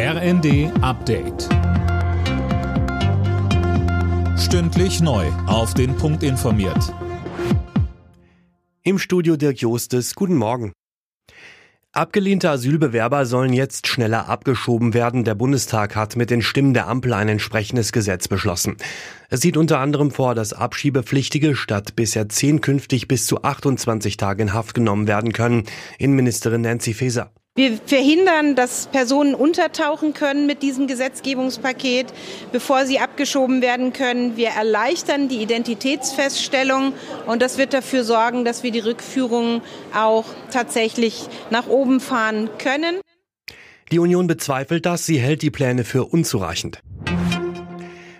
RND 0.00 0.70
Update. 0.80 1.48
Stündlich 4.38 5.00
neu. 5.00 5.26
Auf 5.48 5.74
den 5.74 5.96
Punkt 5.96 6.22
informiert. 6.22 6.94
Im 8.84 9.00
Studio 9.00 9.36
Dirk 9.36 9.60
Jostes. 9.60 10.14
Guten 10.14 10.36
Morgen. 10.36 10.72
Abgelehnte 11.90 12.48
Asylbewerber 12.48 13.26
sollen 13.26 13.52
jetzt 13.52 13.88
schneller 13.88 14.28
abgeschoben 14.28 14.94
werden. 14.94 15.24
Der 15.24 15.34
Bundestag 15.34 15.96
hat 15.96 16.14
mit 16.14 16.30
den 16.30 16.42
Stimmen 16.42 16.74
der 16.74 16.86
Ampel 16.86 17.12
ein 17.12 17.28
entsprechendes 17.28 17.90
Gesetz 17.90 18.28
beschlossen. 18.28 18.76
Es 19.30 19.40
sieht 19.40 19.56
unter 19.56 19.80
anderem 19.80 20.12
vor, 20.12 20.36
dass 20.36 20.52
Abschiebepflichtige 20.52 21.56
statt 21.56 21.96
bisher 21.96 22.28
zehn 22.28 22.60
künftig 22.60 23.08
bis 23.08 23.26
zu 23.26 23.42
28 23.42 24.16
Tage 24.16 24.42
in 24.42 24.52
Haft 24.52 24.74
genommen 24.74 25.08
werden 25.08 25.32
können. 25.32 25.64
Innenministerin 25.98 26.60
Nancy 26.60 26.94
Faeser. 26.94 27.32
Wir 27.58 27.76
verhindern, 27.76 28.54
dass 28.54 28.86
Personen 28.86 29.34
untertauchen 29.34 30.14
können 30.14 30.46
mit 30.46 30.62
diesem 30.62 30.86
Gesetzgebungspaket, 30.86 32.06
bevor 32.52 32.86
sie 32.86 33.00
abgeschoben 33.00 33.62
werden 33.62 33.92
können. 33.92 34.36
Wir 34.36 34.50
erleichtern 34.50 35.28
die 35.28 35.42
Identitätsfeststellung 35.42 36.92
und 37.26 37.42
das 37.42 37.58
wird 37.58 37.74
dafür 37.74 38.04
sorgen, 38.04 38.44
dass 38.44 38.62
wir 38.62 38.70
die 38.70 38.78
Rückführung 38.78 39.60
auch 39.92 40.26
tatsächlich 40.52 41.26
nach 41.50 41.66
oben 41.66 41.98
fahren 41.98 42.48
können. 42.58 43.00
Die 43.90 43.98
Union 43.98 44.28
bezweifelt 44.28 44.86
das. 44.86 45.04
Sie 45.04 45.18
hält 45.18 45.42
die 45.42 45.50
Pläne 45.50 45.82
für 45.82 46.04
unzureichend. 46.04 46.80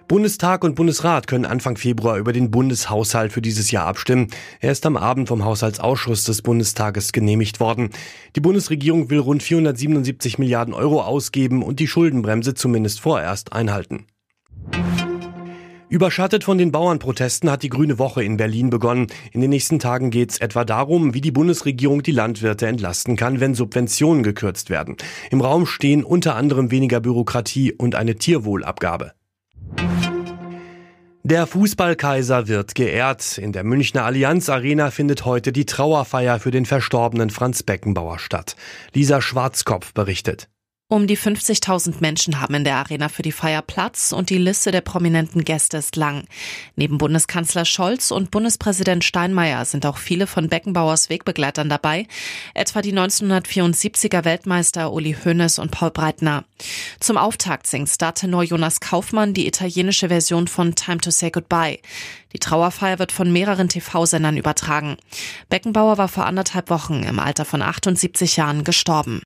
Bundestag 0.08 0.64
und 0.64 0.74
Bundesrat 0.74 1.26
können 1.26 1.44
Anfang 1.44 1.76
Februar 1.76 2.16
über 2.16 2.32
den 2.32 2.50
Bundeshaushalt 2.50 3.30
für 3.30 3.42
dieses 3.42 3.70
Jahr 3.70 3.84
abstimmen. 3.84 4.28
Er 4.58 4.72
ist 4.72 4.86
am 4.86 4.96
Abend 4.96 5.28
vom 5.28 5.44
Haushaltsausschuss 5.44 6.24
des 6.24 6.40
Bundestages 6.40 7.12
genehmigt 7.12 7.60
worden. 7.60 7.90
Die 8.34 8.40
Bundesregierung 8.40 9.10
will 9.10 9.18
rund 9.18 9.42
477 9.42 10.38
Milliarden 10.38 10.72
Euro 10.72 11.02
ausgeben 11.02 11.62
und 11.62 11.78
die 11.78 11.86
Schuldenbremse 11.86 12.54
zumindest 12.54 13.00
vorerst 13.00 13.52
einhalten. 13.52 14.06
Überschattet 15.90 16.43
von 16.43 16.56
den 16.56 16.72
Bauernprotesten 16.72 17.50
hat 17.50 17.62
die 17.62 17.68
Grüne 17.68 17.98
Woche 17.98 18.24
in 18.24 18.38
Berlin 18.38 18.70
begonnen. 18.70 19.09
In 19.32 19.43
den 19.43 19.50
nächsten 19.50 19.78
Tagen 19.78 20.09
geht 20.10 20.30
es 20.30 20.38
etwa 20.38 20.65
darum, 20.65 21.12
wie 21.12 21.20
die 21.20 21.32
Bundesregierung 21.32 22.02
die 22.02 22.12
Landwirte 22.12 22.66
entlasten 22.66 23.16
kann, 23.16 23.40
wenn 23.40 23.54
Subventionen 23.54 24.22
gekürzt 24.22 24.70
werden. 24.70 24.96
Im 25.30 25.43
Raum 25.43 25.66
stehen 25.66 26.02
unter 26.02 26.34
anderem 26.34 26.70
weniger 26.70 27.00
Bürokratie 27.00 27.72
und 27.72 27.95
eine 27.95 28.15
Tierwohlabgabe. 28.15 29.12
Der 31.30 31.46
Fußballkaiser 31.46 32.48
wird 32.48 32.74
geehrt. 32.74 33.37
In 33.37 33.52
der 33.52 33.62
Münchner 33.62 34.04
Allianz 34.04 34.48
Arena 34.48 34.90
findet 34.90 35.26
heute 35.26 35.52
die 35.52 35.66
Trauerfeier 35.66 36.40
für 36.40 36.51
den 36.51 36.65
verstorbenen 36.65 37.29
Franz 37.29 37.62
Beckenbauer 37.62 38.18
statt. 38.18 38.57
Lisa 38.95 39.21
Schwarzkopf 39.21 39.93
berichtet. 39.93 40.49
Um 40.90 41.06
die 41.06 41.18
50.000 41.18 41.96
Menschen 42.00 42.40
haben 42.40 42.54
in 42.54 42.64
der 42.64 42.76
Arena 42.76 43.10
für 43.10 43.20
die 43.20 43.30
Feier 43.30 43.60
Platz 43.60 44.10
und 44.10 44.30
die 44.30 44.38
Liste 44.38 44.70
der 44.70 44.80
prominenten 44.80 45.44
Gäste 45.44 45.76
ist 45.76 45.96
lang. 45.96 46.24
Neben 46.76 46.96
Bundeskanzler 46.96 47.66
Scholz 47.66 48.10
und 48.10 48.30
Bundespräsident 48.30 49.04
Steinmeier 49.04 49.66
sind 49.66 49.84
auch 49.84 49.98
viele 49.98 50.26
von 50.26 50.48
Beckenbauers 50.48 51.10
Wegbegleitern 51.10 51.68
dabei, 51.68 52.06
etwa 52.54 52.80
die 52.80 52.94
1974er 52.94 54.24
Weltmeister 54.24 54.90
Uli 54.90 55.14
Hoeneß 55.22 55.59
und 55.59 55.72
Paul 55.72 55.90
Breitner. 55.90 56.44
Zum 57.00 57.18
Auftakt 57.18 57.66
singt 57.66 57.90
Startenor 57.90 58.44
Jonas 58.44 58.80
Kaufmann 58.80 59.34
die 59.34 59.46
italienische 59.46 60.09
Version 60.09 60.48
von 60.48 60.74
Time 60.74 61.02
to 61.02 61.10
Say 61.10 61.30
Goodbye. 61.30 61.80
Die 62.32 62.38
Trauerfeier 62.38 62.98
wird 62.98 63.12
von 63.12 63.30
mehreren 63.30 63.68
TV-Sendern 63.68 64.38
übertragen. 64.38 64.97
Beckenbauer 65.50 65.98
war 65.98 66.09
vor 66.09 66.25
anderthalb 66.25 66.70
Wochen 66.70 67.03
im 67.03 67.19
Alter 67.19 67.44
von 67.44 67.60
78 67.60 68.38
Jahren 68.38 68.64
gestorben. 68.64 69.20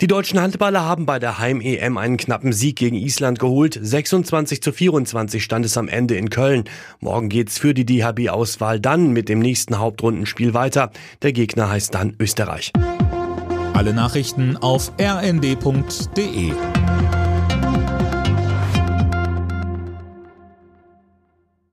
Die 0.00 0.06
deutschen 0.06 0.40
Handballer 0.40 0.82
haben 0.86 1.04
bei 1.04 1.18
der 1.18 1.38
Heim-EM 1.38 1.98
einen 1.98 2.16
knappen 2.16 2.54
Sieg 2.54 2.76
gegen 2.76 2.96
Island 2.96 3.38
geholt. 3.38 3.78
26 3.82 4.62
zu 4.62 4.72
24 4.72 5.44
stand 5.44 5.66
es 5.66 5.76
am 5.76 5.88
Ende 5.88 6.16
in 6.16 6.30
Köln. 6.30 6.64
Morgen 7.00 7.28
geht's 7.28 7.58
für 7.58 7.74
die 7.74 7.84
DHB-Auswahl 7.84 8.80
dann 8.80 9.10
mit 9.12 9.28
dem 9.28 9.40
nächsten 9.40 9.78
Hauptrundenspiel 9.78 10.54
weiter. 10.54 10.90
Der 11.20 11.34
Gegner 11.34 11.68
heißt 11.68 11.94
dann 11.94 12.16
Österreich. 12.18 12.72
Alle 13.74 13.92
Nachrichten 13.92 14.56
auf 14.56 14.90
rnd.de 14.98 16.52